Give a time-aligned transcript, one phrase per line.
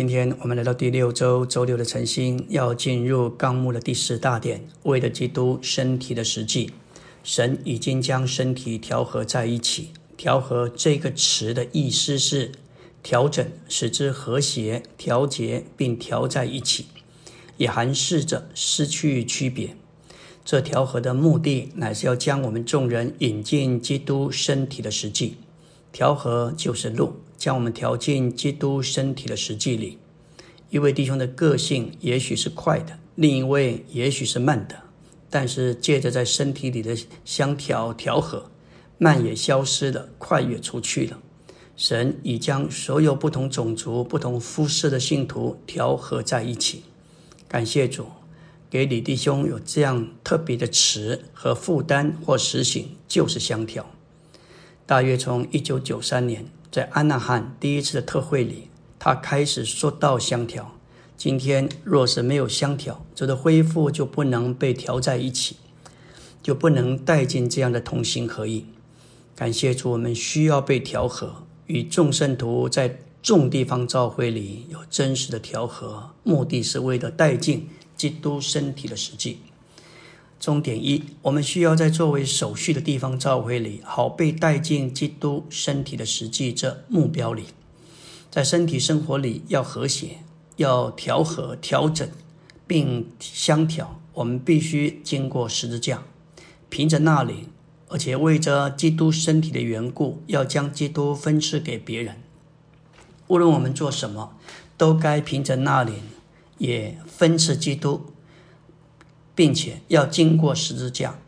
[0.00, 6.70] 今天我们来到第六周周六的晨星，要进入纲目的第十大点，为了基督身体的实际，
[7.22, 9.90] 神已经将身体调和在一起。
[10.16, 12.50] 调和这个词的意思是
[13.02, 16.86] 调整，使之和谐、调节并调在一起，
[17.58, 19.76] 也含示着失去区别。
[20.46, 25.34] 这调和的目的，乃是要将我们众人引进基督身体的实际。
[25.92, 27.20] 调和就是路。
[27.40, 29.96] 将我们调进基督身体的实际里。
[30.68, 34.76] 一位弟兄的个性也许是快的，另一位也许是慢的，
[35.30, 38.50] 但是借着在身体里的相调调和，
[38.98, 41.18] 慢也消失了，快也出去了。
[41.78, 46.82] 神已将所有不同种族、不同肤色的信徒调和在一起。
[47.48, 48.04] 感谢主，
[48.68, 53.86] 给李弟兄有这样特别的词和负担或实行，就是相调。
[54.90, 56.44] 大约从一九九三年。
[56.68, 60.74] 在安纳汉第一次的特会里，他开始说到相调。
[61.16, 65.54] 今天若是没有相调，这的恢复就不能被调在一起，
[66.42, 68.66] 就不能带进这样的同心合意。
[69.36, 79.38] 感谢主，我们需要被调和，与众圣徒在众地方召会里有真实的调和，目的是为了带进基督身体的实际。
[80.40, 87.44] 重点一，我们需要在作为手续的地方召会里，好被带进基督身体的实际这目标里。
[88.30, 90.20] 在身体生活里要和谐，
[90.56, 92.08] 要调和、调整，
[92.66, 94.00] 并相调。
[94.14, 96.02] 我们必须经过十字架，
[96.70, 97.48] 凭着那里，
[97.88, 102.16] 而且为着基督身体的缘故，要将基督分赐给别人。
[103.26, 104.36] 无论我们做什么，
[104.78, 105.92] 都该凭着那里，
[106.56, 108.06] 也分赐基督。
[109.40, 111.18] 并且要经过十字架，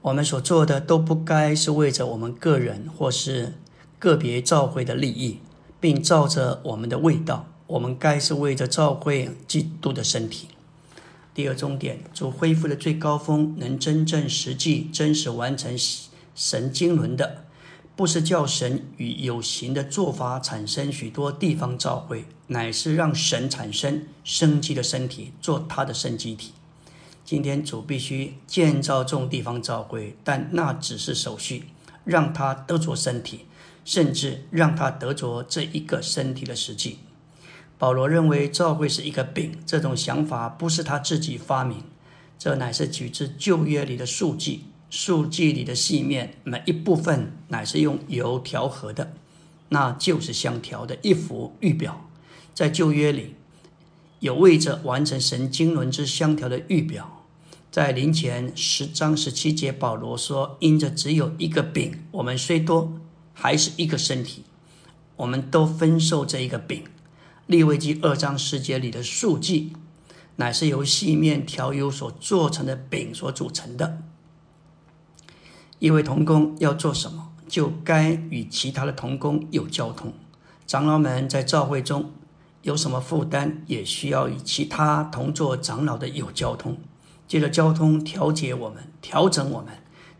[0.00, 3.52] 我们所做的都不该是为着我们个人或是
[4.00, 5.38] 个别教会的利益，
[5.78, 7.46] 并照着我们的味道。
[7.68, 10.48] 我们该是为着教会基督的身体。
[11.32, 15.78] 第二重点，主恢复的最高峰，能真正实际真实完成
[16.34, 17.44] 神经轮的，
[17.94, 26.50] 不是叫神与有形的做法产生许多地方召会，乃是让神产生生机的身体，做他的生机体。
[27.32, 31.64] 今天主必须建造众地方教会，但那只是手续，
[32.04, 33.46] 让他得着身体，
[33.86, 36.98] 甚至让他得着这一个身体的实际。
[37.78, 41.82] 保罗认为教会是一个饼，这种想法不是他自己发明，
[42.38, 49.14] 这乃是取自旧约里的数据，数据里的细面每一部分乃是用油调和的，
[49.70, 52.10] 那就是相调的一幅预表。
[52.52, 53.36] 在旧约里。
[54.20, 57.21] 有为着完成神经轮之相调的预表，
[57.72, 62.92] 在临前十章十七节，保罗说：“因着只有一个饼，我们虽多，
[63.32, 64.44] 还是一个身体，
[65.16, 66.84] 我们都分受这一个饼。”
[67.48, 69.72] 利未记二章十节里的数据，
[70.36, 74.02] 乃是由细面调油所做成的饼所组成的。
[75.78, 80.12] 一位童工要做什么，就该与其他的童工有交通。
[80.66, 82.12] 长老们在教会中。
[82.60, 86.78] 有什么负担，也需要与其他同做长老的有交通，
[87.32, 89.68] 借着交通调节我们，调整我们，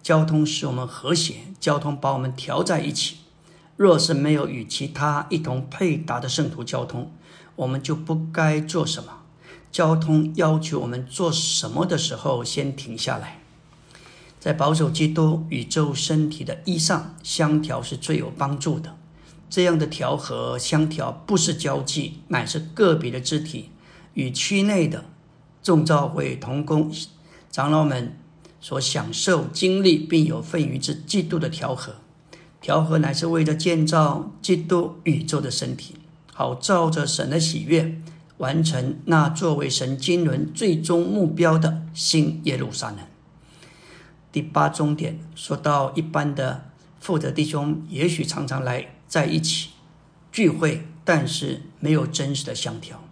[0.03, 3.17] 交通使我们和谐，交通把我们调在一起。
[3.77, 7.13] 若是没有与其他一同配搭的圣徒交通，
[7.57, 9.25] 我们就不该做什么。
[9.71, 13.43] 交通要求我们做什么的时候，先停下来，
[14.41, 18.97] 在保守基督宇宙身体的衣上相调是最有帮助的。
[19.51, 23.69] 这样的调和相调不是交际，乃是个别的肢体
[24.15, 25.05] 与区内的
[25.63, 26.93] 众教会同工
[27.51, 28.17] 长老们
[28.61, 31.95] 所享受经历并有份于之基督的调和。
[32.61, 35.97] 调和乃是为了建造基督宇宙的身体，
[36.33, 38.01] 好照着神的喜悦
[38.39, 42.99] 完成那作为神经轮最终目标的新耶路撒冷。
[44.31, 46.71] 第八终点说到一般的
[47.01, 48.95] 负责弟兄，也许常常来。
[49.13, 49.69] 在一起
[50.33, 53.05] 聚会，但是没有真实的相调。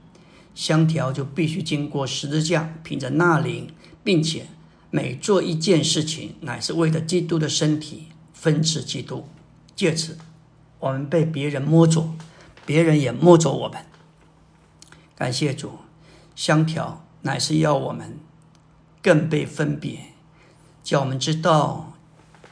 [0.60, 3.72] 相调就必须经过十字架，凭着那灵，
[4.04, 4.46] 并且
[4.90, 9.26] 每做一件事情，乃是为了基督的身体分赐基督。
[9.74, 10.18] 借此，
[10.78, 12.12] 我们被别人摸着，
[12.66, 13.86] 别人也摸着我们。
[15.16, 15.78] 感谢主，
[16.36, 18.18] 相调乃是要我们
[19.02, 20.12] 更被分别，
[20.84, 21.94] 叫我们知道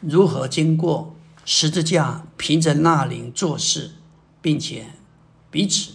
[0.01, 1.15] 如何经过。
[1.45, 3.91] 十字架凭着那灵做事，
[4.41, 4.87] 并且
[5.51, 5.93] 彼此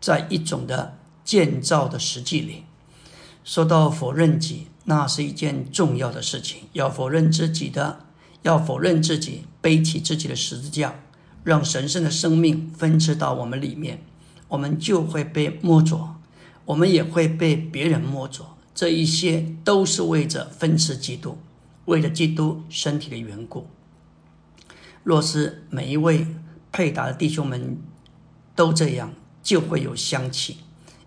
[0.00, 2.62] 在一种的建造的实际里，
[3.44, 6.62] 说到否认己，那是一件重要的事情。
[6.72, 8.06] 要否认自己的，
[8.42, 10.94] 要否认自己，背起自己的十字架，
[11.42, 14.04] 让神圣的生命分赐到我们里面，
[14.46, 16.14] 我们就会被摸着，
[16.64, 18.46] 我们也会被别人摸着。
[18.72, 21.38] 这一些都是为着分吃基督，
[21.86, 23.66] 为了基督身体的缘故。
[25.02, 26.26] 若是每一位
[26.70, 27.78] 配搭的弟兄们
[28.54, 29.12] 都这样，
[29.42, 30.58] 就会有香气，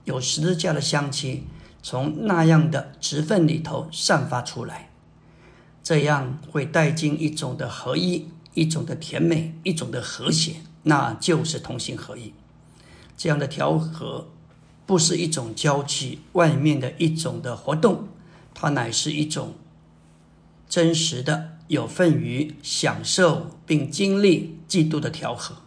[0.06, 1.44] 有十字架的香气
[1.82, 4.90] 从那样的直分里头散发出来，
[5.84, 12.34] 这样会带进一种的合一，一种的甜美，一种的和谐，那就是同心合一。
[13.18, 14.28] 这样的调和。
[14.86, 18.08] 不是一种交际外面的一种的活动，
[18.56, 19.54] 它乃是一种
[20.68, 25.58] 真实的有份于享受并经历基督的调和。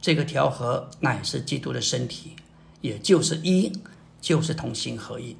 [0.00, 2.36] 这个调和乃是基督的身体，
[2.84, 3.72] 也就是一，
[4.20, 5.38] 就是同心合一。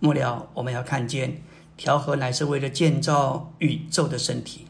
[0.00, 1.42] 末了，我们要看见
[1.76, 4.64] 调和乃是为了建造宇宙的身体，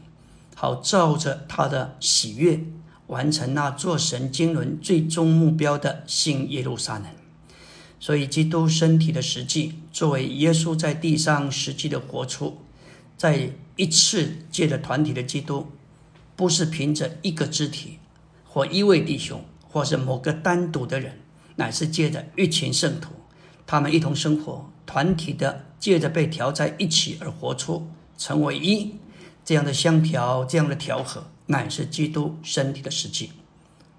[0.53, 2.59] 好照着他的喜悦，
[3.07, 7.05] 完成那做神经纶最终目标的新耶路撒冷。
[8.01, 12.57] 所以，基督身体的实际，作为耶稣在地上实际的活出，
[13.15, 15.67] 在一次借着团体的基督，
[16.35, 17.99] 不是凭着一个肢体
[18.43, 21.19] 或一位弟兄，或是某个单独的人，
[21.59, 23.11] 乃是借着一群圣徒，
[23.67, 27.85] 他们一同生活，团体的借着被调在一起而活出，
[28.17, 28.95] 成为一
[29.43, 33.31] 这样的相调，这样的调和，乃是基督身体的实际。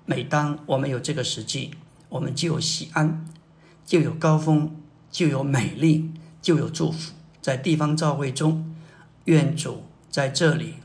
[0.07, 1.73] 每当我们有这个实际，
[2.09, 3.27] 我们就有喜安。
[3.85, 4.75] 就有高峰，
[5.11, 7.12] 就有美丽，就有祝福。
[7.43, 8.75] 在地方教会中，
[9.25, 10.77] 愿主在这里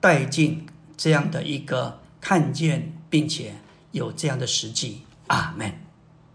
[0.00, 0.66] 带进
[0.96, 3.54] 这样的一个看见，并且
[3.90, 5.02] 有这样的实际。
[5.30, 5.89] Amen.